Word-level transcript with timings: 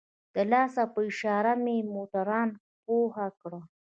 د 0.33 0.35
لاس 0.51 0.75
په 0.93 0.99
اشاره 1.09 1.51
مې 1.63 1.77
موټروان 1.93 2.49
پوه 2.83 3.25
کړ. 3.41 3.53